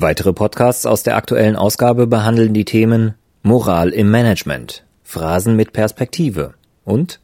Weitere 0.00 0.32
Podcasts 0.32 0.86
aus 0.86 1.02
der 1.02 1.16
aktuellen 1.16 1.56
Ausgabe 1.56 2.06
behandeln 2.06 2.54
die 2.54 2.64
Themen 2.64 3.14
Moral 3.42 3.88
im 3.88 4.12
Management, 4.12 4.84
Phrasen 5.02 5.56
mit 5.56 5.72
Perspektive 5.72 6.54
und 6.84 7.18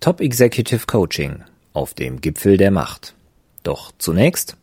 Top 0.00 0.22
Executive 0.22 0.86
Coaching 0.86 1.44
auf 1.74 1.92
dem 1.92 2.22
Gipfel 2.22 2.56
der 2.56 2.70
Macht. 2.70 3.14
Doch 3.64 3.92
zunächst 3.98 4.56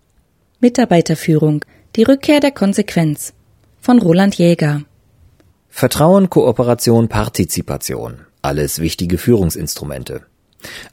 Mitarbeiterführung, 0.62 1.64
die 1.96 2.02
Rückkehr 2.02 2.40
der 2.40 2.50
Konsequenz 2.50 3.34
von 3.80 4.00
Roland 4.00 4.34
Jäger. 4.34 4.82
Vertrauen, 5.70 6.32
Kooperation, 6.32 7.08
Partizipation, 7.08 8.22
alles 8.42 8.80
wichtige 8.80 9.20
Führungsinstrumente. 9.20 10.26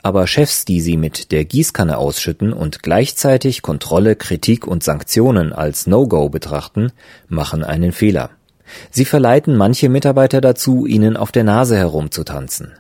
Aber 0.03 0.27
Chefs, 0.27 0.65
die 0.65 0.81
sie 0.81 0.97
mit 0.97 1.33
der 1.33 1.45
Gießkanne 1.45 1.99
ausschütten 1.99 2.53
und 2.53 2.83
gleichzeitig 2.83 3.63
Kontrolle, 3.63 4.17
Kritik 4.17 4.67
und 4.67 4.83
Sanktionen 4.83 5.53
als 5.53 5.87
No-Go 5.87 6.29
betrachten, 6.29 6.93
machen 7.29 7.65
einen 7.65 7.93
Fehler. 7.93 8.31
Sie 8.91 9.05
verleiten 9.05 9.57
manche 9.57 9.89
Mitarbeiter 9.89 10.41
dazu, 10.41 10.87
ihnen 10.87 11.17
auf 11.17 11.33
der 11.33 11.45
Nase 11.45 11.77
herumzutanzen. 11.77 12.73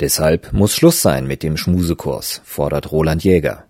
Deshalb 0.00 0.52
muss 0.52 0.74
Schluss 0.74 1.02
sein 1.02 1.26
mit 1.26 1.42
dem 1.42 1.56
Schmusekurs, 1.56 2.42
fordert 2.44 2.92
Roland 2.92 3.24
Jäger. 3.24 3.64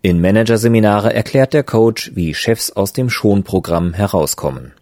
In 0.00 0.20
Managerseminare 0.20 1.12
erklärt 1.14 1.52
der 1.52 1.62
Coach, 1.62 2.12
wie 2.14 2.34
Chefs 2.34 2.70
aus 2.70 2.92
dem 2.92 3.08
Schonprogramm 3.08 3.94
herauskommen. 3.94 4.72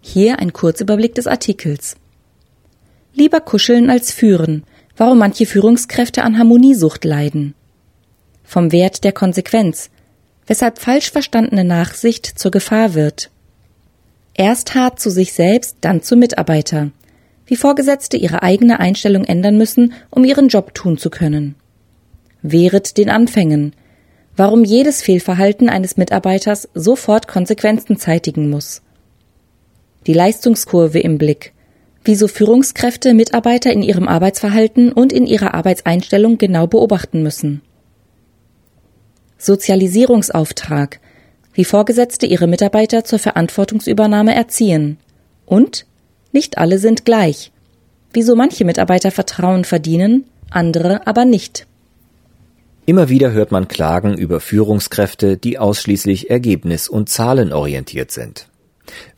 Hier 0.00 0.38
ein 0.38 0.52
Kurzüberblick 0.52 1.14
des 1.14 1.26
Artikels. 1.26 1.96
Lieber 3.12 3.40
kuscheln 3.40 3.90
als 3.90 4.12
führen, 4.12 4.64
warum 4.98 5.18
manche 5.18 5.46
Führungskräfte 5.46 6.22
an 6.22 6.38
Harmoniesucht 6.38 7.04
leiden. 7.04 7.54
Vom 8.42 8.72
Wert 8.72 9.04
der 9.04 9.12
Konsequenz, 9.12 9.90
weshalb 10.46 10.78
falsch 10.78 11.10
verstandene 11.10 11.64
Nachsicht 11.64 12.26
zur 12.26 12.50
Gefahr 12.50 12.94
wird. 12.94 13.30
Erst 14.34 14.74
hart 14.74 15.00
zu 15.00 15.10
sich 15.10 15.32
selbst, 15.32 15.78
dann 15.80 16.02
zu 16.02 16.16
Mitarbeiter. 16.16 16.90
Wie 17.46 17.56
Vorgesetzte 17.56 18.16
ihre 18.16 18.42
eigene 18.42 18.80
Einstellung 18.80 19.24
ändern 19.24 19.56
müssen, 19.56 19.94
um 20.10 20.24
ihren 20.24 20.48
Job 20.48 20.74
tun 20.74 20.98
zu 20.98 21.10
können. 21.10 21.54
Wehret 22.42 22.98
den 22.98 23.08
Anfängen. 23.08 23.74
Warum 24.36 24.64
jedes 24.64 25.02
Fehlverhalten 25.02 25.68
eines 25.68 25.96
Mitarbeiters 25.96 26.68
sofort 26.74 27.28
Konsequenzen 27.28 27.96
zeitigen 27.96 28.50
muss. 28.50 28.82
Die 30.06 30.12
Leistungskurve 30.12 31.00
im 31.00 31.18
Blick 31.18 31.52
wieso 32.08 32.26
Führungskräfte 32.26 33.12
Mitarbeiter 33.12 33.70
in 33.70 33.82
ihrem 33.82 34.08
Arbeitsverhalten 34.08 34.92
und 34.92 35.12
in 35.12 35.26
ihrer 35.26 35.52
Arbeitseinstellung 35.52 36.38
genau 36.38 36.66
beobachten 36.66 37.22
müssen. 37.22 37.60
Sozialisierungsauftrag, 39.36 41.00
wie 41.52 41.66
Vorgesetzte 41.66 42.24
ihre 42.24 42.46
Mitarbeiter 42.46 43.04
zur 43.04 43.18
Verantwortungsübernahme 43.18 44.34
erziehen. 44.34 44.96
Und 45.44 45.84
nicht 46.32 46.56
alle 46.56 46.78
sind 46.78 47.04
gleich. 47.04 47.52
Wieso 48.14 48.36
manche 48.36 48.64
Mitarbeiter 48.64 49.10
Vertrauen 49.10 49.64
verdienen, 49.64 50.24
andere 50.48 51.06
aber 51.06 51.26
nicht. 51.26 51.66
Immer 52.86 53.10
wieder 53.10 53.32
hört 53.32 53.52
man 53.52 53.68
Klagen 53.68 54.16
über 54.16 54.40
Führungskräfte, 54.40 55.36
die 55.36 55.58
ausschließlich 55.58 56.30
ergebnis- 56.30 56.88
und 56.88 57.10
zahlenorientiert 57.10 58.10
sind. 58.12 58.48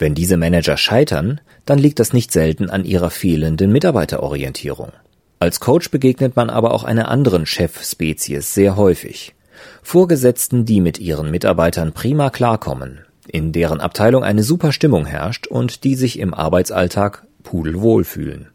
Wenn 0.00 0.16
diese 0.16 0.36
Manager 0.36 0.76
scheitern, 0.76 1.40
dann 1.70 1.78
liegt 1.78 2.00
das 2.00 2.12
nicht 2.12 2.32
selten 2.32 2.68
an 2.68 2.84
ihrer 2.84 3.10
fehlenden 3.10 3.70
Mitarbeiterorientierung. 3.70 4.90
Als 5.38 5.60
Coach 5.60 5.92
begegnet 5.92 6.34
man 6.34 6.50
aber 6.50 6.74
auch 6.74 6.82
einer 6.82 7.08
anderen 7.08 7.46
Chefspezies 7.46 8.52
sehr 8.52 8.74
häufig. 8.74 9.36
Vorgesetzten, 9.80 10.64
die 10.64 10.80
mit 10.80 10.98
ihren 10.98 11.30
Mitarbeitern 11.30 11.92
prima 11.92 12.30
klarkommen, 12.30 13.02
in 13.28 13.52
deren 13.52 13.80
Abteilung 13.80 14.24
eine 14.24 14.42
super 14.42 14.72
Stimmung 14.72 15.06
herrscht 15.06 15.46
und 15.46 15.84
die 15.84 15.94
sich 15.94 16.18
im 16.18 16.34
Arbeitsalltag 16.34 17.24
pudelwohl 17.44 18.02
fühlen. 18.02 18.48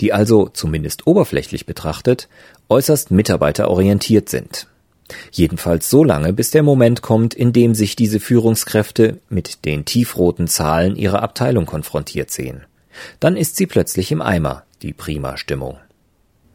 Die 0.00 0.12
also, 0.12 0.48
zumindest 0.48 1.06
oberflächlich 1.06 1.64
betrachtet, 1.64 2.28
äußerst 2.68 3.12
mitarbeiterorientiert 3.12 4.28
sind. 4.28 4.66
Jedenfalls 5.30 5.90
so 5.90 6.04
lange, 6.04 6.32
bis 6.32 6.50
der 6.50 6.62
Moment 6.62 7.02
kommt, 7.02 7.34
in 7.34 7.52
dem 7.52 7.74
sich 7.74 7.96
diese 7.96 8.20
Führungskräfte 8.20 9.18
mit 9.28 9.64
den 9.64 9.84
tiefroten 9.84 10.48
Zahlen 10.48 10.96
ihrer 10.96 11.22
Abteilung 11.22 11.66
konfrontiert 11.66 12.30
sehen. 12.30 12.62
Dann 13.20 13.36
ist 13.36 13.56
sie 13.56 13.66
plötzlich 13.66 14.12
im 14.12 14.22
Eimer, 14.22 14.64
die 14.82 14.92
prima 14.92 15.36
Stimmung. 15.36 15.76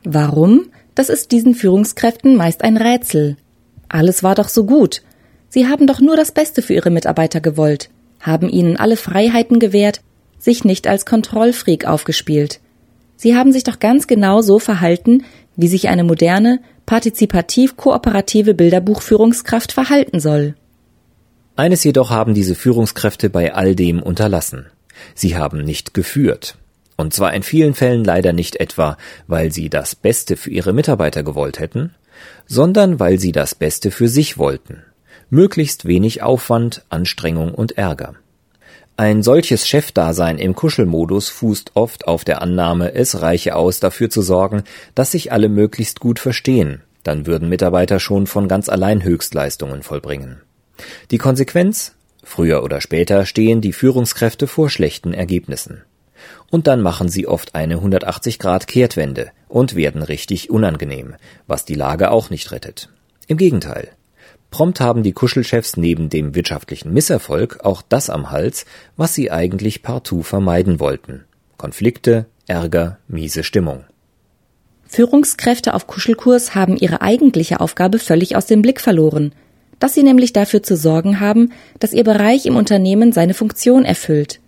Warum? 0.04 0.70
Das 0.96 1.10
ist 1.10 1.32
diesen 1.32 1.54
Führungskräften 1.54 2.36
meist 2.36 2.64
ein 2.64 2.78
Rätsel. 2.78 3.38
Alles 3.90 4.24
war 4.24 4.36
doch 4.36 4.50
so 4.50 4.66
gut. 4.66 5.02
Sie 5.50 5.68
haben 5.68 5.88
doch 5.88 6.00
nur 6.00 6.16
das 6.16 6.32
Beste 6.32 6.62
für 6.62 6.74
ihre 6.74 6.90
Mitarbeiter 6.90 7.40
gewollt, 7.40 7.90
haben 8.20 8.50
ihnen 8.50 8.78
alle 8.78 8.98
Freiheiten 8.98 9.60
gewährt, 9.60 10.02
sich 10.40 10.64
nicht 10.64 10.88
als 10.88 11.06
Kontrollfreak 11.06 11.86
aufgespielt. 11.86 12.60
Sie 13.16 13.36
haben 13.36 13.52
sich 13.52 13.64
doch 13.64 13.80
ganz 13.80 14.08
genau 14.08 14.42
so 14.42 14.60
verhalten, 14.60 15.24
wie 15.58 15.68
sich 15.68 15.90
eine 15.90 16.06
moderne, 16.06 16.62
partizipativ-kooperative 16.86 18.54
Bilderbuchführungskraft 18.54 19.74
verhalten 19.74 20.20
soll. 20.22 20.56
Eines 21.58 21.84
jedoch 21.84 22.12
haben 22.12 22.34
diese 22.34 22.56
Führungskräfte 22.56 23.30
bei 23.30 23.54
all 23.54 23.76
dem 23.76 24.02
unterlassen. 24.02 24.68
Sie 25.16 25.36
haben 25.36 25.64
nicht 25.64 25.94
geführt. 25.94 26.56
Und 26.96 27.14
zwar 27.14 27.34
in 27.34 27.44
vielen 27.44 27.74
Fällen 27.74 28.04
leider 28.04 28.34
nicht 28.34 28.56
etwa, 28.60 28.98
weil 29.28 29.52
sie 29.52 29.70
das 29.70 29.96
Beste 29.96 30.38
für 30.38 30.50
ihre 30.50 30.74
Mitarbeiter 30.74 31.24
gewollt 31.24 31.60
hätten, 31.60 31.94
sondern 32.48 33.00
weil 33.00 33.20
sie 33.20 33.32
das 33.32 33.54
Beste 33.54 33.92
für 33.92 34.08
sich 34.08 34.38
wollten. 34.38 34.84
Möglichst 35.30 35.86
wenig 35.86 36.24
Aufwand, 36.24 36.84
Anstrengung 36.90 37.54
und 37.54 37.78
Ärger. 37.78 38.16
Ein 39.00 39.22
solches 39.22 39.68
Chefdasein 39.68 40.40
im 40.40 40.56
Kuschelmodus 40.56 41.30
fußt 41.30 41.76
oft 41.76 42.08
auf 42.08 42.26
der 42.26 42.42
Annahme, 42.42 42.96
es 42.96 43.22
reiche 43.22 43.56
aus, 43.56 43.80
dafür 43.80 44.10
zu 44.10 44.24
sorgen, 44.24 44.64
dass 44.96 45.12
sich 45.12 45.32
alle 45.32 45.50
möglichst 45.50 46.00
gut 46.00 46.18
verstehen, 46.18 46.82
dann 47.04 47.28
würden 47.28 47.48
Mitarbeiter 47.48 48.00
schon 48.00 48.26
von 48.26 48.48
ganz 48.48 48.70
allein 48.70 49.04
Höchstleistungen 49.04 49.84
vollbringen. 49.84 50.42
Die 51.12 51.20
Konsequenz? 51.20 51.94
Früher 52.24 52.64
oder 52.64 52.82
später 52.82 53.28
stehen 53.28 53.62
die 53.62 53.72
Führungskräfte 53.72 54.48
vor 54.48 54.72
schlechten 54.72 55.14
Ergebnissen. 55.14 55.84
Und 56.50 56.66
dann 56.66 56.82
machen 56.82 57.08
sie 57.08 57.28
oft 57.28 57.54
eine 57.54 57.76
180 57.76 58.40
Grad 58.40 58.68
Kehrtwende 58.68 59.30
und 59.48 59.76
werden 59.76 60.02
richtig 60.02 60.50
unangenehm, 60.50 61.14
was 61.46 61.66
die 61.66 61.76
Lage 61.76 62.10
auch 62.10 62.32
nicht 62.32 62.52
rettet. 62.52 62.90
Im 63.28 63.38
Gegenteil. 63.38 63.90
Prompt 64.50 64.80
haben 64.80 65.04
die 65.04 65.12
Kuschelchefs 65.12 65.78
neben 65.78 66.10
dem 66.10 66.34
wirtschaftlichen 66.34 66.94
Misserfolg 66.94 67.60
auch 67.64 67.82
das 67.82 68.10
am 68.10 68.32
Hals, 68.32 68.66
was 68.96 69.14
sie 69.14 69.30
eigentlich 69.30 69.84
partout 69.84 70.24
vermeiden 70.24 70.80
wollten. 70.80 71.26
Konflikte, 71.58 72.26
Ärger, 72.48 72.98
miese 73.08 73.44
Stimmung. 73.44 73.84
Führungskräfte 74.88 75.74
auf 75.74 75.86
Kuschelkurs 75.86 76.56
haben 76.56 76.78
ihre 76.78 77.02
eigentliche 77.02 77.60
Aufgabe 77.60 78.00
völlig 78.00 78.36
aus 78.38 78.46
dem 78.46 78.62
Blick 78.62 78.80
verloren, 78.80 79.34
dass 79.80 79.94
sie 79.94 80.04
nämlich 80.04 80.34
dafür 80.34 80.64
zu 80.64 80.78
sorgen 80.78 81.20
haben, 81.20 81.52
dass 81.80 81.94
ihr 81.94 82.06
Bereich 82.06 82.46
im 82.46 82.56
Unternehmen 82.56 83.12
seine 83.12 83.34
Funktion 83.34 83.84
erfüllt. 83.84 84.40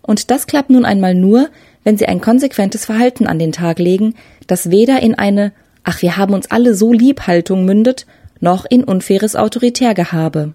Und 0.00 0.30
das 0.30 0.46
klappt 0.46 0.70
nun 0.70 0.84
einmal 0.84 1.14
nur, 1.14 1.50
wenn 1.84 1.98
sie 1.98 2.06
ein 2.06 2.20
konsequentes 2.20 2.86
Verhalten 2.86 3.26
an 3.26 3.38
den 3.38 3.52
Tag 3.52 3.78
legen, 3.78 4.14
das 4.46 4.70
weder 4.70 5.00
in 5.00 5.14
eine 5.14 5.52
Ach, 5.84 6.00
wir 6.00 6.16
haben 6.16 6.34
uns 6.34 6.50
alle 6.50 6.74
so 6.74 6.92
lieb 6.92 7.26
Haltung 7.26 7.64
mündet, 7.64 8.06
noch 8.42 8.66
in 8.68 8.84
unfaires 8.84 9.36
Autoritärgehabe. 9.36 10.54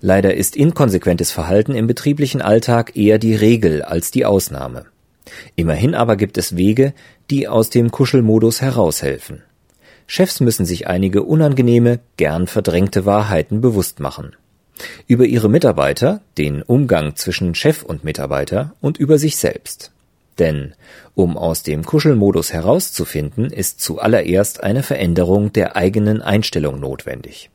Leider 0.00 0.34
ist 0.34 0.56
inkonsequentes 0.56 1.30
Verhalten 1.30 1.74
im 1.74 1.86
betrieblichen 1.86 2.40
Alltag 2.40 2.96
eher 2.96 3.18
die 3.18 3.34
Regel 3.34 3.82
als 3.82 4.10
die 4.10 4.24
Ausnahme. 4.24 4.86
Immerhin 5.54 5.94
aber 5.94 6.16
gibt 6.16 6.38
es 6.38 6.56
Wege, 6.56 6.94
die 7.28 7.46
aus 7.46 7.70
dem 7.70 7.90
Kuschelmodus 7.90 8.62
heraushelfen. 8.62 9.42
Chefs 10.06 10.40
müssen 10.40 10.64
sich 10.64 10.88
einige 10.88 11.22
unangenehme, 11.22 12.00
gern 12.16 12.46
verdrängte 12.46 13.06
Wahrheiten 13.06 13.60
bewusst 13.60 14.00
machen. 14.00 14.34
Über 15.06 15.26
ihre 15.26 15.48
Mitarbeiter, 15.48 16.22
den 16.38 16.62
Umgang 16.62 17.14
zwischen 17.14 17.54
Chef 17.54 17.82
und 17.82 18.02
Mitarbeiter 18.02 18.74
und 18.80 18.98
über 18.98 19.18
sich 19.18 19.36
selbst. 19.36 19.92
Denn 20.38 20.74
um 21.14 21.36
aus 21.36 21.62
dem 21.62 21.84
Kuschelmodus 21.84 22.52
herauszufinden, 22.52 23.50
ist 23.50 23.80
zuallererst 23.80 24.62
eine 24.62 24.82
Veränderung 24.82 25.52
der 25.52 25.76
eigenen 25.76 26.22
Einstellung 26.22 26.80
notwendig. 26.80 27.50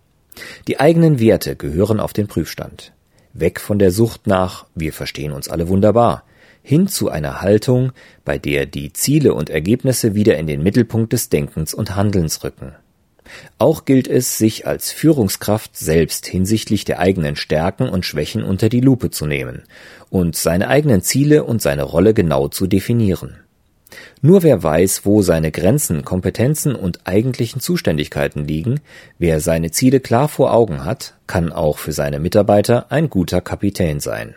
Die 0.68 0.80
eigenen 0.80 1.20
Werte 1.20 1.56
gehören 1.56 2.00
auf 2.00 2.14
den 2.14 2.28
Prüfstand. 2.28 2.94
Weg 3.34 3.60
von 3.60 3.80
der 3.80 3.92
Sucht 3.92 4.28
nach 4.28 4.66
wir 4.76 4.94
verstehen 4.94 5.32
uns 5.32 5.50
alle 5.50 5.68
wunderbar, 5.68 6.24
hin 6.62 6.88
zu 6.88 7.10
einer 7.10 7.42
Haltung, 7.42 7.92
bei 8.24 8.38
der 8.38 8.66
die 8.66 8.92
Ziele 8.92 9.34
und 9.34 9.50
Ergebnisse 9.50 10.16
wieder 10.16 10.38
in 10.38 10.48
den 10.48 10.64
Mittelpunkt 10.64 11.14
des 11.14 11.30
Denkens 11.30 11.74
und 11.74 11.96
Handelns 11.96 12.44
rücken. 12.44 12.74
Auch 13.58 13.86
gilt 13.86 14.08
es, 14.08 14.38
sich 14.38 14.68
als 14.68 14.92
Führungskraft 14.92 15.78
selbst 15.78 16.26
hinsichtlich 16.26 16.86
der 16.86 17.00
eigenen 17.00 17.36
Stärken 17.36 17.90
und 17.90 18.06
Schwächen 18.06 18.44
unter 18.44 18.70
die 18.70 18.82
Lupe 18.82 19.12
zu 19.12 19.26
nehmen 19.26 19.64
und 20.10 20.36
seine 20.36 20.68
eigenen 20.68 21.02
Ziele 21.02 21.44
und 21.44 21.62
seine 21.62 21.84
Rolle 21.84 22.14
genau 22.14 22.48
zu 22.48 22.68
definieren. 22.68 23.38
Nur 24.22 24.44
wer 24.44 24.64
weiß, 24.64 25.06
wo 25.06 25.22
seine 25.22 25.52
Grenzen, 25.52 26.04
Kompetenzen 26.04 26.76
und 26.76 27.02
eigentlichen 27.06 27.62
Zuständigkeiten 27.62 28.46
liegen, 28.46 28.82
wer 29.20 29.40
seine 29.40 29.72
Ziele 29.72 30.00
klar 30.00 30.28
vor 30.28 30.54
Augen 30.54 30.84
hat, 30.84 31.14
kann 31.28 31.52
auch 31.52 31.78
für 31.78 31.92
seine 31.92 32.20
Mitarbeiter 32.20 32.92
ein 32.92 33.10
guter 33.10 33.42
Kapitän 33.42 34.00
sein. 34.00 34.36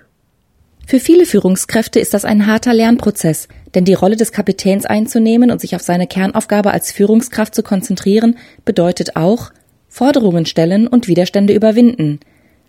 Für 0.89 1.01
viele 1.01 1.27
Führungskräfte 1.27 2.01
ist 2.01 2.15
das 2.15 2.25
ein 2.25 2.47
harter 2.47 2.73
Lernprozess, 2.73 3.49
denn 3.75 3.85
die 3.85 3.93
Rolle 3.93 4.17
des 4.17 4.33
Kapitäns 4.33 4.87
einzunehmen 4.87 5.51
und 5.51 5.61
sich 5.61 5.77
auf 5.77 5.83
seine 5.83 6.07
Kernaufgabe 6.07 6.71
als 6.71 6.93
Führungskraft 6.93 7.55
zu 7.55 7.63
konzentrieren, 7.63 8.39
bedeutet 8.65 9.15
auch 9.15 9.51
Forderungen 9.91 10.47
stellen 10.47 10.87
und 10.87 11.07
Widerstände 11.07 11.53
überwinden. 11.53 12.21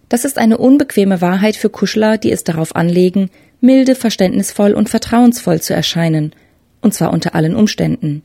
Das 0.10 0.26
ist 0.26 0.38
eine 0.38 0.58
unbequeme 0.58 1.22
Wahrheit 1.22 1.56
für 1.56 1.70
Kuschler, 1.70 2.18
die 2.18 2.34
es 2.34 2.44
darauf 2.44 2.76
anlegen, 2.76 3.30
milde, 3.62 3.96
verständnisvoll 3.96 4.74
und 4.74 4.90
vertrauensvoll 4.90 5.62
zu 5.62 5.74
erscheinen, 5.74 6.34
und 6.82 6.94
zwar 6.94 7.14
unter 7.14 7.36
allen 7.36 7.56
Umständen. 7.56 8.24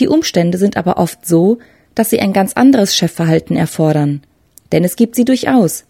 Die 0.00 0.08
Umstände 0.08 0.58
sind 0.58 0.76
aber 0.76 0.96
oft 0.96 1.24
so, 1.24 1.58
dass 1.94 2.10
sie 2.10 2.18
ein 2.18 2.32
ganz 2.32 2.54
anderes 2.54 2.96
Chefverhalten 2.96 3.56
erfordern. 3.56 4.22
Denn 4.72 4.82
es 4.82 4.96
gibt 4.96 5.14
sie 5.14 5.24
durchaus. 5.24 5.84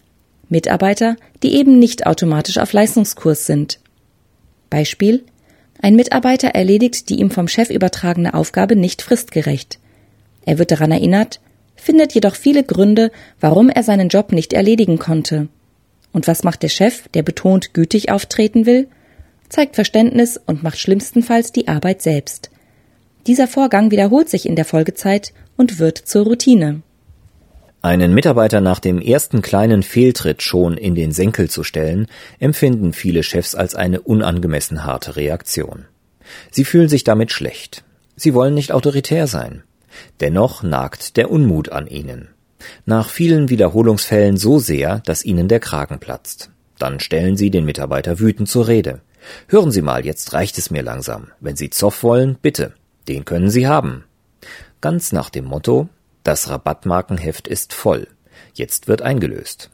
Mitarbeiter, 0.49 1.15
die 1.41 1.55
eben 1.55 1.79
nicht 1.79 2.05
automatisch 2.05 2.57
auf 2.57 2.73
Leistungskurs 2.73 3.45
sind. 3.45 3.79
Beispiel 4.69 5.23
ein 5.83 5.97
Mitarbeiter 5.97 6.47
erledigt 6.47 7.09
die 7.09 7.19
ihm 7.19 7.29
vom 7.29 7.49
Chef 7.49 7.69
übertragene 7.69 8.33
Aufgabe 8.33 8.77
nicht 8.77 9.01
fristgerecht. 9.01 9.79
Er 10.45 10.57
wird 10.57 10.71
daran 10.71 10.93
erinnert, 10.93 11.41
findet 11.75 12.13
jedoch 12.13 12.35
viele 12.35 12.63
Gründe, 12.63 13.11
warum 13.41 13.69
er 13.69 13.83
seinen 13.83 14.07
Job 14.07 14.31
nicht 14.31 14.53
erledigen 14.53 14.97
konnte. 14.97 15.49
Und 16.13 16.25
was 16.25 16.43
macht 16.43 16.63
der 16.63 16.69
Chef, 16.69 17.09
der 17.09 17.21
betont 17.21 17.73
gütig 17.73 18.09
auftreten 18.11 18.65
will? 18.65 18.87
Zeigt 19.49 19.75
Verständnis 19.75 20.39
und 20.45 20.63
macht 20.63 20.77
schlimmstenfalls 20.77 21.51
die 21.51 21.67
Arbeit 21.67 22.01
selbst. 22.01 22.49
Dieser 23.27 23.49
Vorgang 23.49 23.91
wiederholt 23.91 24.29
sich 24.29 24.45
in 24.45 24.55
der 24.55 24.63
Folgezeit 24.63 25.33
und 25.57 25.79
wird 25.79 25.97
zur 25.97 26.23
Routine. 26.23 26.81
Einen 27.85 28.13
Mitarbeiter 28.13 28.61
nach 28.61 28.79
dem 28.79 28.97
ersten 28.97 29.41
kleinen 29.41 29.83
Fehltritt 29.83 30.41
schon 30.41 30.77
in 30.77 30.95
den 30.95 31.11
Senkel 31.11 31.49
zu 31.49 31.65
stellen, 31.65 32.07
empfinden 32.39 32.93
viele 32.93 33.23
Chefs 33.23 33.55
als 33.55 33.75
eine 33.75 33.99
unangemessen 33.99 34.85
harte 34.85 35.17
Reaktion. 35.17 35.83
Sie 36.49 36.63
fühlen 36.63 36.87
sich 36.87 37.03
damit 37.03 37.33
schlecht. 37.33 37.83
Sie 38.15 38.33
wollen 38.33 38.53
nicht 38.53 38.71
autoritär 38.71 39.27
sein. 39.27 39.63
Dennoch 40.21 40.63
nagt 40.63 41.17
der 41.17 41.29
Unmut 41.29 41.73
an 41.73 41.87
ihnen. 41.87 42.29
Nach 42.85 43.09
vielen 43.09 43.49
Wiederholungsfällen 43.49 44.37
so 44.37 44.59
sehr, 44.59 44.99
dass 44.99 45.25
ihnen 45.25 45.49
der 45.49 45.59
Kragen 45.59 45.99
platzt. 45.99 46.51
Dann 46.79 47.01
stellen 47.01 47.35
sie 47.35 47.51
den 47.51 47.65
Mitarbeiter 47.65 48.17
wütend 48.17 48.47
zur 48.47 48.69
Rede. 48.69 49.01
Hören 49.49 49.71
Sie 49.71 49.81
mal, 49.81 50.05
jetzt 50.05 50.31
reicht 50.31 50.57
es 50.57 50.71
mir 50.71 50.83
langsam. 50.83 51.31
Wenn 51.41 51.57
Sie 51.57 51.69
Zoff 51.69 52.01
wollen, 52.01 52.37
bitte. 52.41 52.75
Den 53.09 53.25
können 53.25 53.49
Sie 53.49 53.67
haben. 53.67 54.05
Ganz 54.79 55.11
nach 55.11 55.29
dem 55.29 55.43
Motto, 55.43 55.89
das 56.23 56.49
Rabattmarkenheft 56.49 57.47
ist 57.47 57.73
voll. 57.73 58.07
Jetzt 58.53 58.87
wird 58.87 59.01
eingelöst. 59.01 59.69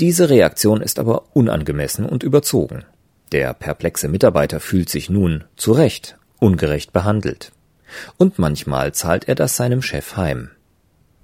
Diese 0.00 0.30
Reaktion 0.30 0.80
ist 0.80 0.98
aber 0.98 1.24
unangemessen 1.34 2.06
und 2.06 2.22
überzogen. 2.22 2.84
Der 3.32 3.54
perplexe 3.54 4.08
Mitarbeiter 4.08 4.60
fühlt 4.60 4.88
sich 4.88 5.10
nun, 5.10 5.44
zu 5.56 5.72
Recht, 5.72 6.16
ungerecht 6.40 6.92
behandelt. 6.92 7.52
Und 8.16 8.38
manchmal 8.38 8.92
zahlt 8.92 9.28
er 9.28 9.34
das 9.34 9.56
seinem 9.56 9.82
Chef 9.82 10.16
heim. 10.16 10.50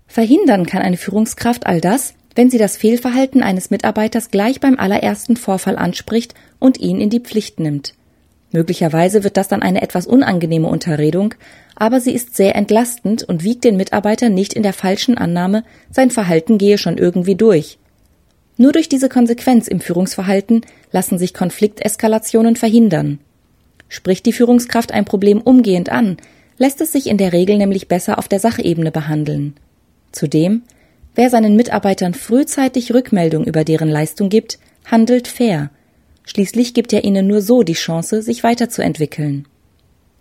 Verhindern 0.07 0.67
kann 0.67 0.83
eine 0.83 0.97
Führungskraft 0.97 1.67
all 1.67 1.81
das, 1.81 2.15
wenn 2.35 2.51
sie 2.51 2.59
das 2.59 2.77
Fehlverhalten 2.77 3.43
eines 3.43 3.71
Mitarbeiters 3.71 4.31
gleich 4.31 4.61
beim 4.61 4.79
allerersten 4.79 5.37
Vorfall 5.37 5.77
anspricht 5.77 6.35
und 6.59 6.79
ihn 6.79 7.01
in 7.01 7.11
die 7.11 7.21
Pflicht 7.21 7.61
nimmt. 7.61 7.95
Möglicherweise 8.53 9.23
wird 9.23 9.37
das 9.37 9.49
dann 9.49 9.63
eine 9.63 9.83
etwas 9.83 10.07
unangenehme 10.07 10.67
Unterredung, 10.67 11.35
aber 11.77 12.01
sie 12.01 12.13
ist 12.13 12.37
sehr 12.37 12.57
entlastend 12.57 13.23
und 13.23 13.45
wiegt 13.45 13.65
den 13.65 13.77
Mitarbeiter 13.77 14.29
nicht 14.29 14.55
in 14.55 14.63
der 14.63 14.73
falschen 14.73 15.17
Annahme, 15.17 15.63
sein 15.91 16.11
Verhalten 16.11 16.59
gehe 16.59 16.77
schon 16.77 16.99
irgendwie 16.99 17.37
durch. 17.37 17.79
Nur 18.57 18.73
durch 18.73 18.89
diese 18.89 19.09
Konsequenz 19.09 19.69
im 19.69 19.81
Führungsverhalten 19.81 20.63
lassen 20.91 21.19
sich 21.19 21.33
Konflikteskalationen 21.33 22.57
verhindern. 22.57 23.21
Spricht 23.89 24.27
die 24.27 24.33
Führungskraft 24.33 24.93
ein 24.93 25.05
Problem 25.05 25.41
umgehend 25.41 25.89
an, 25.89 26.17
lässt 26.59 26.81
es 26.81 26.93
sich 26.93 27.07
in 27.07 27.17
der 27.17 27.33
Regel 27.33 27.57
nämlich 27.57 27.89
besser 27.89 28.19
auf 28.19 28.29
der 28.29 28.39
Sachebene 28.39 28.91
behandeln. 28.91 29.55
Zudem, 30.13 30.63
wer 31.15 31.31
seinen 31.31 31.57
Mitarbeitern 31.57 32.15
frühzeitig 32.15 32.93
Rückmeldung 32.93 33.45
über 33.45 33.65
deren 33.65 33.89
Leistung 33.89 34.29
gibt, 34.29 34.59
handelt 34.85 35.27
fair, 35.27 35.71
Schließlich 36.31 36.75
gibt 36.75 36.93
er 36.93 37.03
ihnen 37.03 37.27
nur 37.27 37.43
so 37.43 37.65
die 37.65 37.73
Chance, 37.73 38.23
sich 38.23 38.45
weiterzuentwickeln. 38.45 39.49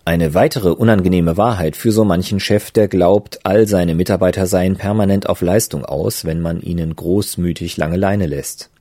Eine 0.05 0.33
weitere 0.33 0.69
unangenehme 0.69 1.37
Wahrheit 1.37 1.75
für 1.75 1.91
so 1.91 2.03
manchen 2.03 2.39
Chef, 2.39 2.71
der 2.71 2.87
glaubt, 2.87 3.41
all 3.43 3.67
seine 3.67 3.93
Mitarbeiter 3.93 4.47
seien 4.47 4.75
permanent 4.75 5.29
auf 5.29 5.41
Leistung 5.41 5.85
aus, 5.85 6.25
wenn 6.25 6.41
man 6.41 6.61
ihnen 6.61 6.95
großmütig 6.95 7.77
lange 7.77 7.97
Leine 7.97 8.25
lässt. 8.25 8.71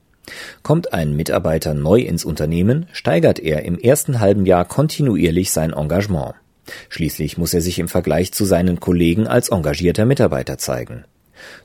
Kommt 0.63 0.91
ein 0.91 1.15
Mitarbeiter 1.15 1.75
neu 1.75 1.99
ins 1.99 2.25
Unternehmen, 2.25 2.87
steigert 2.93 3.37
er 3.37 3.63
im 3.63 3.77
ersten 3.77 4.19
halben 4.19 4.47
Jahr 4.47 4.65
kontinuierlich 4.65 5.51
sein 5.51 5.71
Engagement. 5.71 6.33
Schließlich 6.89 7.37
muss 7.37 7.53
er 7.53 7.61
sich 7.61 7.77
im 7.77 7.89
Vergleich 7.89 8.31
zu 8.31 8.43
seinen 8.43 8.79
Kollegen 8.79 9.27
als 9.27 9.49
engagierter 9.49 10.05
Mitarbeiter 10.05 10.57
zeigen. 10.57 11.05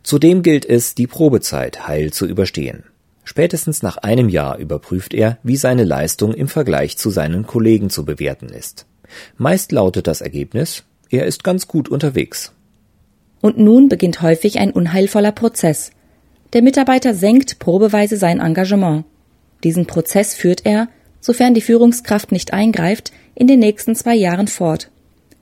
Zudem 0.03 0.43
gilt 0.43 0.67
es, 0.67 0.95
die 0.95 1.07
Probezeit 1.07 1.89
heil 1.89 2.13
zu 2.13 2.27
überstehen. 2.27 2.85
Spätestens 3.25 3.83
nach 3.83 3.97
einem 3.97 4.29
Jahr 4.29 4.59
überprüft 4.59 5.15
er, 5.15 5.39
wie 5.43 5.57
seine 5.57 5.85
Leistung 5.85 6.35
im 6.35 6.49
Vergleich 6.49 6.99
zu 6.99 7.11
seinen 7.11 7.47
Kollegen 7.47 7.91
zu 7.91 8.05
bewerten 8.05 8.51
ist. 8.51 8.87
Meist 9.37 9.73
lautet 9.73 10.07
das 10.07 10.21
Ergebnis, 10.21 10.85
er 11.11 11.27
ist 11.27 11.45
ganz 11.45 11.67
gut 11.67 11.89
unterwegs. 11.89 12.53
Und 13.41 13.59
nun 13.59 13.89
beginnt 13.89 14.23
häufig 14.23 14.59
ein 14.59 14.71
unheilvoller 14.71 15.33
Prozess. 15.33 15.91
Der 16.53 16.63
Mitarbeiter 16.63 17.15
senkt 17.15 17.59
probeweise 17.59 18.17
sein 18.17 18.41
Engagement. 18.41 19.05
Diesen 19.65 19.87
Prozess 19.87 20.35
führt 20.35 20.65
er, 20.65 20.89
sofern 21.21 21.55
die 21.55 21.61
Führungskraft 21.61 22.33
nicht 22.33 22.53
eingreift, 22.53 23.13
in 23.35 23.47
den 23.47 23.59
nächsten 23.59 23.95
zwei 23.95 24.15
Jahren 24.15 24.49
fort. 24.49 24.91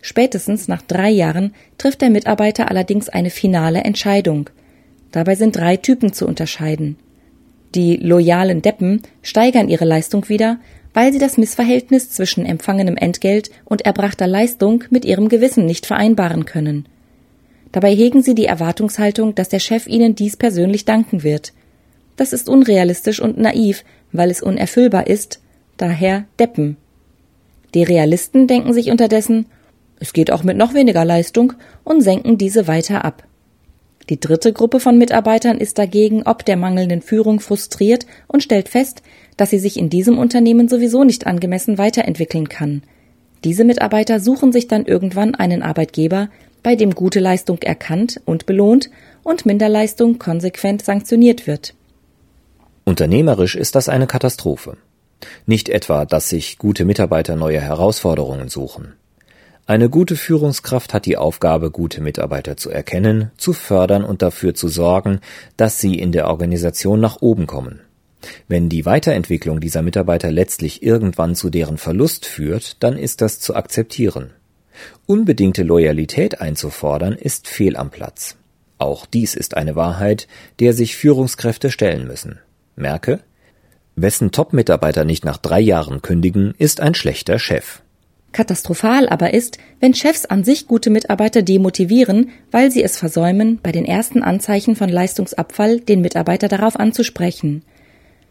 Spätestens 0.00 0.68
nach 0.68 0.82
drei 0.82 1.10
Jahren 1.10 1.54
trifft 1.78 2.02
der 2.02 2.10
Mitarbeiter 2.10 2.70
allerdings 2.70 3.08
eine 3.08 3.30
finale 3.30 3.82
Entscheidung. 3.82 4.50
Dabei 5.12 5.34
sind 5.34 5.56
drei 5.56 5.76
Typen 5.76 6.12
zu 6.12 6.26
unterscheiden. 6.26 6.96
Die 7.74 7.96
loyalen 7.96 8.60
Deppen 8.60 9.02
steigern 9.22 9.68
ihre 9.68 9.86
Leistung 9.86 10.28
wieder, 10.28 10.58
weil 10.94 11.12
sie 11.12 11.18
das 11.18 11.38
Missverhältnis 11.38 12.10
zwischen 12.10 12.44
empfangenem 12.44 12.96
Entgelt 12.96 13.50
und 13.64 13.82
erbrachter 13.82 14.26
Leistung 14.26 14.84
mit 14.90 15.04
ihrem 15.04 15.28
Gewissen 15.28 15.64
nicht 15.64 15.86
vereinbaren 15.86 16.44
können. 16.44 16.86
Dabei 17.72 17.94
hegen 17.94 18.22
sie 18.22 18.34
die 18.34 18.44
Erwartungshaltung, 18.44 19.34
dass 19.34 19.48
der 19.48 19.58
Chef 19.58 19.86
ihnen 19.86 20.14
dies 20.14 20.36
persönlich 20.36 20.84
danken 20.84 21.22
wird. 21.22 21.54
Das 22.16 22.34
ist 22.34 22.50
unrealistisch 22.50 23.20
und 23.20 23.38
naiv, 23.38 23.84
weil 24.12 24.30
es 24.30 24.42
unerfüllbar 24.42 25.06
ist, 25.06 25.40
daher 25.78 26.26
Deppen. 26.38 26.76
Die 27.72 27.82
Realisten 27.82 28.46
denken 28.46 28.74
sich 28.74 28.90
unterdessen, 28.90 29.46
es 29.98 30.12
geht 30.12 30.30
auch 30.30 30.42
mit 30.42 30.58
noch 30.58 30.74
weniger 30.74 31.06
Leistung 31.06 31.54
und 31.84 32.02
senken 32.02 32.36
diese 32.36 32.66
weiter 32.66 33.04
ab. 33.04 33.22
Die 34.08 34.18
dritte 34.18 34.52
Gruppe 34.52 34.80
von 34.80 34.98
Mitarbeitern 34.98 35.58
ist 35.58 35.78
dagegen 35.78 36.22
ob 36.24 36.44
der 36.44 36.56
mangelnden 36.56 37.02
Führung 37.02 37.40
frustriert 37.40 38.06
und 38.26 38.42
stellt 38.42 38.68
fest, 38.68 39.02
dass 39.36 39.50
sie 39.50 39.58
sich 39.58 39.76
in 39.76 39.90
diesem 39.90 40.18
Unternehmen 40.18 40.68
sowieso 40.68 41.04
nicht 41.04 41.26
angemessen 41.26 41.78
weiterentwickeln 41.78 42.48
kann. 42.48 42.82
Diese 43.44 43.64
Mitarbeiter 43.64 44.20
suchen 44.20 44.52
sich 44.52 44.68
dann 44.68 44.86
irgendwann 44.86 45.34
einen 45.34 45.62
Arbeitgeber, 45.62 46.28
bei 46.62 46.76
dem 46.76 46.94
gute 46.94 47.18
Leistung 47.18 47.58
erkannt 47.62 48.20
und 48.24 48.46
belohnt 48.46 48.90
und 49.22 49.46
Minderleistung 49.46 50.18
konsequent 50.18 50.84
sanktioniert 50.84 51.46
wird. 51.46 51.74
Unternehmerisch 52.84 53.56
ist 53.56 53.74
das 53.74 53.88
eine 53.88 54.06
Katastrophe. 54.06 54.76
Nicht 55.46 55.68
etwa, 55.68 56.04
dass 56.04 56.28
sich 56.28 56.58
gute 56.58 56.84
Mitarbeiter 56.84 57.36
neue 57.36 57.60
Herausforderungen 57.60 58.48
suchen. 58.48 58.94
Eine 59.64 59.88
gute 59.88 60.16
Führungskraft 60.16 60.92
hat 60.92 61.06
die 61.06 61.16
Aufgabe, 61.16 61.70
gute 61.70 62.00
Mitarbeiter 62.00 62.56
zu 62.56 62.68
erkennen, 62.68 63.30
zu 63.36 63.52
fördern 63.52 64.02
und 64.02 64.20
dafür 64.20 64.54
zu 64.54 64.66
sorgen, 64.66 65.20
dass 65.56 65.78
sie 65.78 65.98
in 65.98 66.10
der 66.10 66.26
Organisation 66.26 66.98
nach 66.98 67.18
oben 67.20 67.46
kommen. 67.46 67.80
Wenn 68.48 68.68
die 68.68 68.84
Weiterentwicklung 68.84 69.60
dieser 69.60 69.82
Mitarbeiter 69.82 70.32
letztlich 70.32 70.82
irgendwann 70.82 71.36
zu 71.36 71.48
deren 71.48 71.78
Verlust 71.78 72.26
führt, 72.26 72.82
dann 72.82 72.96
ist 72.96 73.20
das 73.20 73.38
zu 73.38 73.54
akzeptieren. 73.54 74.30
Unbedingte 75.06 75.62
Loyalität 75.62 76.40
einzufordern, 76.40 77.12
ist 77.12 77.46
fehl 77.46 77.76
am 77.76 77.90
Platz. 77.90 78.36
Auch 78.78 79.06
dies 79.06 79.34
ist 79.34 79.56
eine 79.56 79.76
Wahrheit, 79.76 80.26
der 80.58 80.72
sich 80.72 80.96
Führungskräfte 80.96 81.70
stellen 81.70 82.08
müssen. 82.08 82.40
Merke, 82.74 83.20
Wessen 83.94 84.32
Top-Mitarbeiter 84.32 85.04
nicht 85.04 85.24
nach 85.24 85.36
drei 85.36 85.60
Jahren 85.60 86.02
kündigen, 86.02 86.52
ist 86.58 86.80
ein 86.80 86.94
schlechter 86.94 87.38
Chef. 87.38 87.82
Katastrophal 88.32 89.08
aber 89.08 89.34
ist, 89.34 89.58
wenn 89.78 89.94
Chefs 89.94 90.24
an 90.24 90.42
sich 90.42 90.66
gute 90.66 90.90
Mitarbeiter 90.90 91.42
demotivieren, 91.42 92.30
weil 92.50 92.70
sie 92.70 92.82
es 92.82 92.96
versäumen, 92.96 93.60
bei 93.62 93.72
den 93.72 93.84
ersten 93.84 94.22
Anzeichen 94.22 94.74
von 94.74 94.88
Leistungsabfall 94.88 95.80
den 95.80 96.00
Mitarbeiter 96.00 96.48
darauf 96.48 96.78
anzusprechen. 96.80 97.62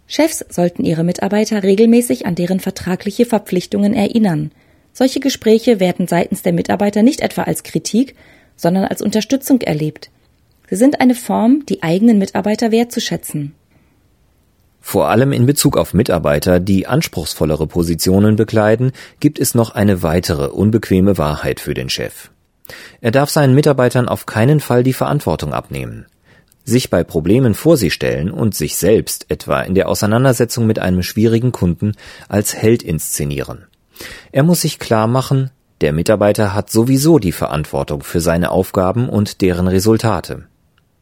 Chefs 0.08 0.43
sollten 0.50 0.84
ihre 0.84 1.03
Mitarbeiter 1.03 1.63
regelmäßig 1.63 2.25
an 2.25 2.36
deren 2.36 2.60
vertragliche 2.60 3.25
Verpflichtungen 3.25 3.93
erinnern. 3.93 4.51
Solche 4.91 5.20
Gespräche 5.20 5.79
werden 5.79 6.08
seitens 6.08 6.41
der 6.41 6.51
Mitarbeiter 6.51 7.03
nicht 7.03 7.22
etwa 7.22 7.43
als 7.43 7.63
Kritik, 7.63 8.15
sondern 8.58 8.84
als 8.84 9.01
Unterstützung 9.01 9.62
erlebt. 9.62 10.10
Sie 10.70 10.75
sind 10.75 11.00
eine 11.00 11.15
Form, 11.15 11.65
die 11.67 11.84
eigenen 11.84 12.17
Mitarbeiter 12.17 12.72
wertzuschätzen. 12.72 13.53
Vor 14.81 15.09
allem 15.09 15.31
in 15.31 15.45
Bezug 15.45 15.77
auf 15.77 15.93
Mitarbeiter, 15.93 16.59
die 16.59 16.88
anspruchsvollere 16.88 17.67
Positionen 17.67 18.35
bekleiden, 18.35 18.91
gibt 19.19 19.39
es 19.39 19.53
noch 19.53 19.75
eine 19.75 20.01
weitere 20.01 20.47
unbequeme 20.47 21.17
Wahrheit 21.19 21.59
für 21.59 21.75
den 21.75 21.88
Chef. 21.88 22.31
Er 23.00 23.11
darf 23.11 23.29
seinen 23.29 23.53
Mitarbeitern 23.53 24.09
auf 24.09 24.25
keinen 24.25 24.59
Fall 24.59 24.83
die 24.83 24.93
Verantwortung 24.93 25.53
abnehmen. 25.53 26.07
Sich 26.63 26.89
bei 26.89 27.03
Problemen 27.03 27.53
vor 27.53 27.77
sie 27.77 27.91
stellen 27.91 28.31
und 28.31 28.55
sich 28.55 28.75
selbst, 28.75 29.27
etwa 29.29 29.61
in 29.61 29.75
der 29.75 29.88
Auseinandersetzung 29.88 30.67
mit 30.67 30.79
einem 30.79 31.03
schwierigen 31.03 31.51
Kunden, 31.51 31.93
als 32.27 32.55
Held 32.55 32.83
inszenieren. 32.83 33.65
Er 34.31 34.43
muss 34.43 34.61
sich 34.61 34.79
klar 34.79 35.07
machen, 35.07 35.51
der 35.81 35.93
Mitarbeiter 35.93 36.53
hat 36.53 36.69
sowieso 36.69 37.17
die 37.17 37.31
Verantwortung 37.31 38.03
für 38.03 38.19
seine 38.19 38.51
Aufgaben 38.51 39.09
und 39.09 39.41
deren 39.41 39.67
Resultate. 39.67 40.43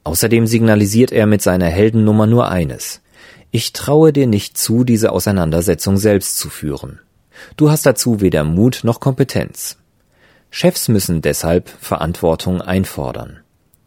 Außerdem 0.06 0.48
signalisiert 0.48 1.12
er 1.12 1.26
mit 1.28 1.42
seiner 1.42 1.68
Heldennummer 1.68 2.28
nur 2.28 2.50
eines. 2.50 3.02
Ich 3.52 3.74
traue 3.74 4.14
dir 4.14 4.28
nicht 4.28 4.58
zu, 4.58 4.84
diese 4.84 5.12
Auseinandersetzung 5.12 5.98
selbst 5.98 6.38
zu 6.38 6.50
führen. 6.50 7.00
Du 7.58 7.72
hast 7.72 7.86
dazu 7.86 8.22
weder 8.22 8.44
Mut 8.44 8.82
noch 8.84 9.00
Kompetenz. 9.00 9.78
Chefs 10.52 10.88
müssen 10.88 11.22
deshalb 11.22 11.70
Verantwortung 11.80 12.62
einfordern. 12.62 13.40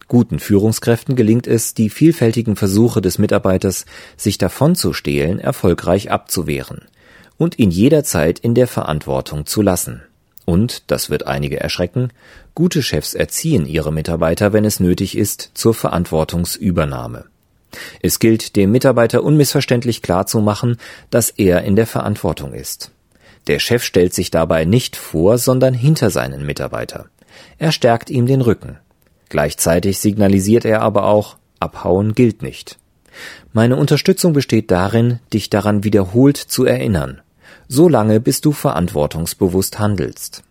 Guten 0.08 0.40
Führungskräften 0.40 1.16
gelingt 1.16 1.46
es, 1.46 1.74
die 1.74 1.90
vielfältigen 1.90 2.56
Versuche 2.56 3.00
des 3.00 3.18
Mitarbeiters, 3.18 3.86
sich 4.16 4.36
davonzustehlen, 4.36 5.38
erfolgreich 5.38 6.10
abzuwehren 6.10 6.82
und 7.38 7.58
ihn 7.58 7.70
jederzeit 7.70 8.38
in 8.38 8.54
der 8.54 8.66
Verantwortung 8.66 9.46
zu 9.46 9.62
lassen. 9.62 10.02
Und, 10.44 10.90
das 10.90 11.08
wird 11.08 11.26
einige 11.26 11.60
erschrecken, 11.60 12.10
gute 12.54 12.82
Chefs 12.82 13.14
erziehen 13.14 13.64
ihre 13.64 13.92
Mitarbeiter, 13.92 14.52
wenn 14.52 14.64
es 14.64 14.80
nötig 14.80 15.16
ist, 15.16 15.52
zur 15.54 15.72
Verantwortungsübernahme. 15.72 17.26
Es 18.00 18.18
gilt, 18.18 18.56
dem 18.56 18.70
Mitarbeiter 18.70 19.22
unmissverständlich 19.22 20.02
klarzumachen, 20.02 20.76
dass 21.10 21.30
er 21.30 21.62
in 21.62 21.76
der 21.76 21.86
Verantwortung 21.86 22.52
ist. 22.52 22.90
Der 23.46 23.58
Chef 23.58 23.82
stellt 23.82 24.14
sich 24.14 24.30
dabei 24.30 24.64
nicht 24.64 24.96
vor, 24.96 25.38
sondern 25.38 25.74
hinter 25.74 26.10
seinen 26.10 26.46
Mitarbeiter. 26.46 27.06
Er 27.58 27.72
stärkt 27.72 28.10
ihm 28.10 28.26
den 28.26 28.40
Rücken. 28.40 28.78
Gleichzeitig 29.28 29.98
signalisiert 29.98 30.64
er 30.64 30.82
aber 30.82 31.04
auch, 31.04 31.36
abhauen 31.58 32.14
gilt 32.14 32.42
nicht. 32.42 32.78
Meine 33.52 33.76
Unterstützung 33.76 34.32
besteht 34.32 34.70
darin, 34.70 35.18
dich 35.32 35.50
daran 35.50 35.84
wiederholt 35.84 36.36
zu 36.36 36.64
erinnern, 36.64 37.20
so 37.68 37.88
lange 37.88 38.20
bis 38.20 38.40
du 38.40 38.52
verantwortungsbewusst 38.52 39.78
handelst. 39.78 40.42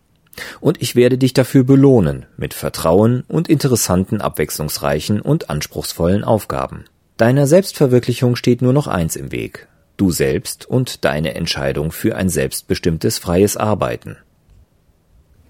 Und 0.59 0.81
ich 0.81 0.95
werde 0.95 1.17
dich 1.17 1.33
dafür 1.33 1.63
belohnen 1.63 2.25
mit 2.37 2.53
Vertrauen 2.53 3.23
und 3.27 3.49
interessanten, 3.49 4.21
abwechslungsreichen 4.21 5.21
und 5.21 5.49
anspruchsvollen 5.49 6.23
Aufgaben. 6.23 6.85
Deiner 7.21 7.45
Selbstverwirklichung 7.45 8.35
steht 8.35 8.63
nur 8.63 8.73
noch 8.73 8.87
eins 8.87 9.15
im 9.15 9.31
Weg, 9.31 9.67
du 9.95 10.09
selbst 10.09 10.67
und 10.67 11.05
deine 11.05 11.35
Entscheidung 11.35 11.91
für 11.91 12.15
ein 12.15 12.29
selbstbestimmtes 12.29 13.19
freies 13.19 13.57
Arbeiten. 13.57 14.17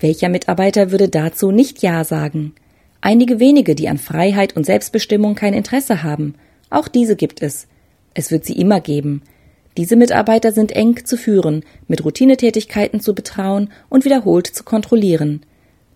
Welcher 0.01 0.27
Mitarbeiter 0.27 0.91
würde 0.91 1.07
dazu 1.07 1.49
nicht 1.49 1.81
Ja 1.81 2.03
sagen? 2.03 2.55
Einige 2.99 3.39
wenige, 3.39 3.73
die 3.73 3.87
an 3.87 3.99
Freiheit 3.99 4.53
und 4.57 4.65
Selbstbestimmung 4.65 5.35
kein 5.35 5.53
Interesse 5.53 6.03
haben. 6.03 6.35
Auch 6.69 6.89
diese 6.89 7.15
gibt 7.15 7.41
es. 7.41 7.67
Es 8.13 8.31
wird 8.31 8.43
sie 8.43 8.59
immer 8.59 8.81
geben. 8.81 9.21
Diese 9.77 9.95
Mitarbeiter 9.95 10.51
sind 10.51 10.73
eng 10.73 11.05
zu 11.05 11.15
führen, 11.15 11.63
mit 11.87 12.03
Routinetätigkeiten 12.03 12.99
zu 12.99 13.15
betrauen 13.15 13.69
und 13.87 14.03
wiederholt 14.03 14.47
zu 14.47 14.65
kontrollieren. 14.65 15.45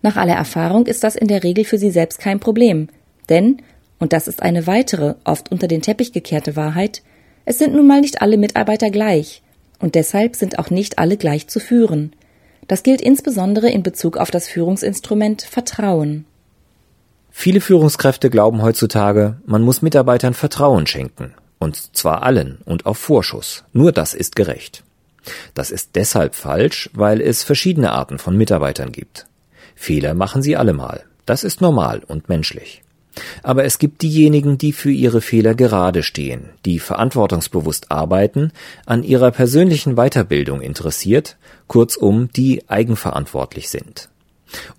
Nach 0.01 0.15
aller 0.15 0.35
Erfahrung 0.35 0.85
ist 0.85 1.03
das 1.03 1.17
in 1.17 1.27
der 1.27 1.43
Regel 1.43 1.65
für 1.65 1.77
sie 1.77 1.91
selbst 1.91 2.19
kein 2.19 2.39
Problem. 2.39 2.87
Denn 3.27 3.57
und 3.99 4.13
das 4.13 4.27
ist 4.27 4.41
eine 4.41 4.67
weitere, 4.67 5.15
oft 5.23 5.51
unter 5.51 5.67
den 5.67 5.81
Teppich 5.81 6.11
gekehrte 6.11 6.55
Wahrheit, 6.55 7.01
es 7.45 7.57
sind 7.57 7.73
nun 7.73 7.87
mal 7.87 8.01
nicht 8.01 8.21
alle 8.21 8.37
Mitarbeiter 8.37 8.89
gleich, 8.89 9.41
und 9.79 9.95
deshalb 9.95 10.35
sind 10.35 10.59
auch 10.59 10.69
nicht 10.69 10.99
alle 10.99 11.17
gleich 11.17 11.47
zu 11.47 11.59
führen. 11.59 12.13
Das 12.67 12.83
gilt 12.83 13.01
insbesondere 13.01 13.69
in 13.69 13.83
Bezug 13.83 14.17
auf 14.17 14.31
das 14.31 14.47
Führungsinstrument 14.47 15.43
Vertrauen. 15.43 16.25
Viele 17.29 17.61
Führungskräfte 17.61 18.29
glauben 18.29 18.61
heutzutage, 18.61 19.37
man 19.45 19.61
muss 19.61 19.81
Mitarbeitern 19.81 20.33
Vertrauen 20.33 20.87
schenken, 20.87 21.33
und 21.59 21.95
zwar 21.95 22.23
allen 22.23 22.59
und 22.65 22.85
auf 22.85 22.97
Vorschuss. 22.97 23.65
Nur 23.73 23.91
das 23.91 24.13
ist 24.13 24.35
gerecht. 24.35 24.83
Das 25.53 25.69
ist 25.69 25.91
deshalb 25.95 26.35
falsch, 26.35 26.89
weil 26.93 27.21
es 27.21 27.43
verschiedene 27.43 27.91
Arten 27.91 28.19
von 28.19 28.37
Mitarbeitern 28.37 28.91
gibt. 28.91 29.27
Fehler 29.75 30.13
machen 30.13 30.41
sie 30.41 30.55
allemal. 30.55 31.03
Das 31.25 31.43
ist 31.43 31.61
normal 31.61 32.01
und 32.07 32.29
menschlich. 32.29 32.83
Aber 33.43 33.63
es 33.63 33.79
gibt 33.79 34.01
diejenigen, 34.01 34.57
die 34.57 34.73
für 34.73 34.91
ihre 34.91 35.21
Fehler 35.21 35.55
gerade 35.55 36.03
stehen, 36.03 36.49
die 36.65 36.79
verantwortungsbewusst 36.79 37.91
arbeiten, 37.91 38.51
an 38.85 39.03
ihrer 39.03 39.31
persönlichen 39.31 39.95
Weiterbildung 39.95 40.61
interessiert, 40.61 41.37
kurzum, 41.67 42.29
die 42.35 42.63
eigenverantwortlich 42.67 43.69
sind. 43.69 44.09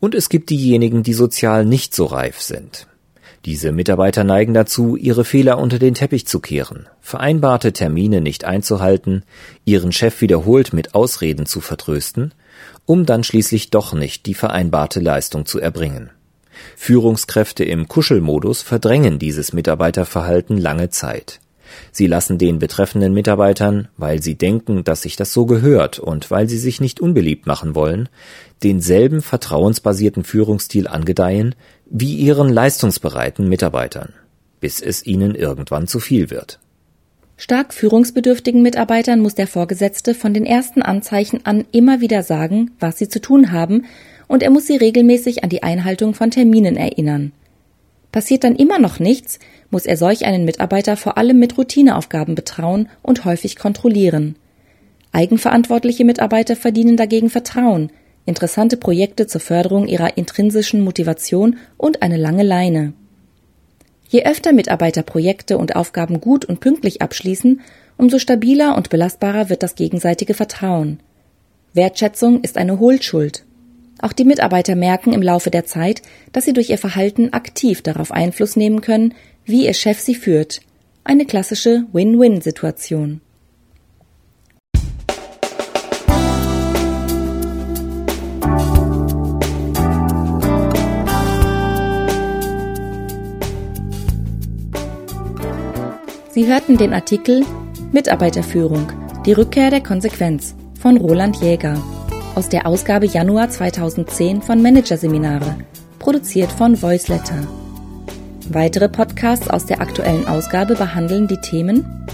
Und 0.01 0.15
es 0.15 0.29
gibt 0.29 0.51
diejenigen, 0.51 1.03
die 1.03 1.15
sozial 1.15 1.65
nicht 1.65 1.95
so 1.95 2.07
reif 2.07 2.41
sind. 2.41 2.87
Diese 3.45 3.71
Mitarbeiter 3.71 4.25
neigen 4.25 4.55
dazu, 4.55 4.97
ihre 4.97 5.25
Fehler 5.25 5.59
unter 5.59 5.79
den 5.79 5.95
Teppich 5.95 6.27
zu 6.27 6.41
kehren, 6.41 6.89
vereinbarte 7.01 7.73
Termine 7.73 8.21
nicht 8.21 8.45
einzuhalten, 8.45 9.23
ihren 9.65 9.93
Chef 9.93 10.21
wiederholt 10.21 10.73
mit 10.73 10.97
Ausreden 10.97 11.47
zu 11.47 11.61
vertrösten, 11.61 12.35
um 12.87 13.07
dann 13.07 13.23
schließlich 13.23 13.71
doch 13.71 13.93
nicht 13.93 14.27
die 14.27 14.35
vereinbarte 14.35 14.99
Leistung 14.99 15.47
zu 15.47 15.61
erbringen. 15.61 16.11
Führungskräfte 16.77 17.65
im 17.65 17.89
Kuschelmodus 17.89 18.63
verdrängen 18.63 19.19
dieses 19.19 19.53
Mitarbeiterverhalten 19.53 20.59
lange 20.59 20.91
Zeit. 20.91 21.41
Sie 21.93 22.07
lassen 22.07 22.39
den 22.39 22.59
betreffenden 22.59 23.13
Mitarbeitern, 23.13 23.89
weil 23.97 24.23
sie 24.23 24.37
denken, 24.37 24.85
dass 24.85 25.03
sich 25.03 25.17
das 25.17 25.33
so 25.33 25.47
gehört 25.47 25.99
und 25.99 26.31
weil 26.31 26.49
sie 26.49 26.59
sich 26.59 26.81
nicht 26.81 27.01
unbeliebt 27.01 27.47
machen 27.47 27.75
wollen, 27.75 28.09
denselben 28.63 29.23
vertrauensbasierten 29.23 30.25
Führungsstil 30.25 30.89
angedeihen 30.89 31.55
wie 31.91 32.17
ihren 32.17 32.49
leistungsbereiten 32.49 33.49
Mitarbeitern, 33.49 34.13
bis 34.61 34.81
es 34.81 35.07
ihnen 35.07 35.35
irgendwann 35.35 35.87
zu 35.87 36.01
viel 36.01 36.31
wird. 36.31 36.61
Stark 37.39 37.75
führungsbedürftigen 37.75 38.63
Mitarbeitern 38.63 39.21
muss 39.21 39.35
der 39.35 39.47
Vorgesetzte 39.47 40.15
von 40.15 40.33
den 40.33 40.47
ersten 40.47 40.81
Anzeichen 40.81 41.45
an 41.45 41.67
immer 41.71 42.01
wieder 42.01 42.23
sagen, 42.23 42.71
was 42.81 42.97
sie 42.99 43.09
zu 43.09 43.21
tun 43.21 43.53
haben 43.53 43.85
und 44.29 44.43
er 44.43 44.51
muss 44.51 44.67
sie 44.67 44.77
regelmäßig 44.77 45.45
an 45.45 45.51
die 45.51 45.63
Einhaltung 45.63 46.15
von 46.15 46.31
Terminen 46.31 46.77
erinnern. 46.77 47.33
Passiert 48.13 48.45
dann 48.45 48.57
immer 48.57 48.79
noch 48.79 48.99
nichts, 48.99 49.39
muss 49.71 49.87
er 49.87 49.97
solch 49.97 50.25
einen 50.25 50.45
Mitarbeiter 50.45 50.97
vor 50.97 51.19
allem 51.19 51.39
mit 51.39 51.59
Routineaufgaben 51.59 52.35
betrauen 52.35 52.89
und 53.03 53.25
häufig 53.25 53.57
kontrollieren. 53.57 54.37
Eigenverantwortliche 55.13 56.05
Mitarbeiter 56.05 56.57
verdienen 56.57 56.97
dagegen 56.97 57.31
Vertrauen, 57.31 57.91
interessante 58.27 58.77
Projekte 58.77 59.27
zur 59.27 59.41
Förderung 59.41 59.87
ihrer 59.87 60.17
intrinsischen 60.17 60.83
Motivation 60.83 61.57
und 61.77 62.03
eine 62.03 62.17
lange 62.17 62.43
Leine. 62.43 62.93
Je 64.09 64.25
öfter 64.25 64.53
Mitarbeiter 64.53 65.03
Projekte 65.03 65.59
und 65.59 65.75
Aufgaben 65.75 66.21
gut 66.21 66.45
und 66.45 66.61
pünktlich 66.61 67.03
abschließen, 67.03 67.61
umso 67.97 68.19
stabiler 68.19 68.77
und 68.77 68.91
belastbarer 68.91 69.49
wird 69.49 69.63
das 69.63 69.75
gegenseitige 69.75 70.35
Vertrauen. 70.35 71.01
Wertschätzung 71.73 72.43
ist 72.43 72.59
eine 72.59 72.79
Hohlschuld. 72.79 73.46
Auch 73.99 74.13
die 74.13 74.25
Mitarbeiter 74.25 74.75
merken 74.75 75.13
im 75.13 75.23
Laufe 75.23 75.51
der 75.51 75.65
Zeit, 75.65 76.03
dass 76.33 76.45
sie 76.45 76.53
durch 76.53 76.71
ihr 76.71 76.79
Verhalten 76.79 77.33
aktiv 77.33 77.83
darauf 77.83 78.13
Einfluss 78.13 78.57
nehmen 78.57 78.81
können, 78.83 79.15
wie 79.45 79.67
ihr 79.67 79.75
Chef 79.75 79.99
sie 79.99 80.15
führt. 80.15 80.61
Eine 81.05 81.25
klassische 81.25 81.85
Win-Win-Situation. 81.93 83.21
Sie 96.31 96.47
hörten 96.47 96.77
den 96.77 96.93
Artikel 96.93 97.47
Mitarbeiterführung, 97.93 98.93
die 99.25 99.33
Rückkehr 99.33 99.71
der 99.71 99.83
Konsequenz 99.83 100.55
von 100.79 100.99
Roland 100.99 101.41
Jäger 101.41 101.83
aus 102.37 102.49
der 102.51 102.67
Ausgabe 102.67 103.07
Januar 103.07 103.49
2010 103.49 104.43
von 104.43 104.61
Managerseminare, 104.63 105.57
produziert 105.99 106.53
von 106.53 106.81
Voiceletter. 106.81 107.47
Weitere 108.51 108.89
Podcasts 108.89 109.49
aus 109.49 109.65
der 109.65 109.81
aktuellen 109.81 110.29
Ausgabe 110.29 110.77
behandeln 110.77 111.27
die 111.27 111.41
Themen 111.41 112.07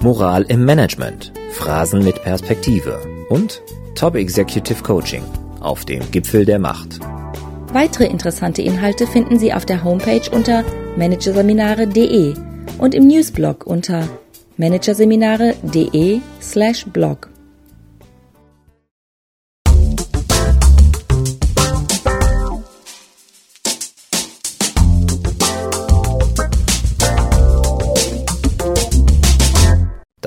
Moral 0.00 0.42
im 0.48 0.64
Management, 0.64 1.32
Phrasen 1.52 2.04
mit 2.04 2.22
Perspektive 2.22 2.98
und 3.28 3.62
Top 3.94 4.16
Executive 4.16 4.82
Coaching 4.82 5.22
auf 5.60 5.84
dem 5.84 6.02
Gipfel 6.10 6.44
der 6.44 6.58
Macht. 6.58 6.98
Weitere 7.72 8.06
interessante 8.06 8.62
Inhalte 8.62 9.06
finden 9.06 9.38
Sie 9.38 9.54
auf 9.54 9.64
der 9.64 9.84
Homepage 9.84 10.28
unter 10.32 10.64
managerseminare.de 10.96 12.34
und 12.78 12.96
im 12.96 13.06
Newsblog 13.06 13.64
unter 13.64 14.08
managerseminare.de 14.56 16.20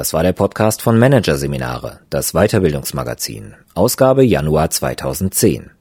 Das 0.05 0.13
war 0.13 0.21
der 0.21 0.33
Podcast 0.33 0.83
von 0.83 0.99
Managerseminare, 0.99 2.01
das 2.11 2.33
Weiterbildungsmagazin, 2.33 3.55
Ausgabe 3.73 4.23
Januar 4.23 4.69
2010. 4.69 5.71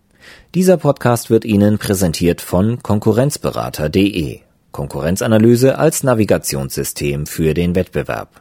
Dieser 0.54 0.78
Podcast 0.78 1.28
wird 1.28 1.44
Ihnen 1.44 1.76
präsentiert 1.76 2.40
von 2.40 2.82
Konkurrenzberater.de. 2.82 4.40
Konkurrenzanalyse 4.72 5.76
als 5.76 6.04
Navigationssystem 6.04 7.26
für 7.26 7.52
den 7.52 7.74
Wettbewerb. 7.74 8.40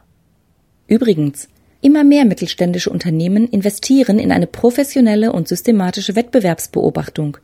Übrigens, 0.86 1.48
immer 1.82 2.02
mehr 2.02 2.24
mittelständische 2.24 2.88
Unternehmen 2.88 3.46
investieren 3.46 4.18
in 4.18 4.32
eine 4.32 4.46
professionelle 4.46 5.32
und 5.32 5.48
systematische 5.48 6.16
Wettbewerbsbeobachtung 6.16 7.36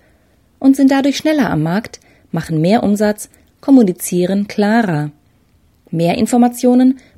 und 0.58 0.76
sind 0.76 0.90
dadurch 0.90 1.18
schneller 1.18 1.50
am 1.50 1.62
Markt, 1.62 2.00
machen 2.32 2.62
mehr 2.62 2.84
Umsatz, 2.84 3.28
kommunizieren 3.60 4.48
klarer. 4.48 5.10
Mehr 5.90 6.16
Informationen, 6.16 7.00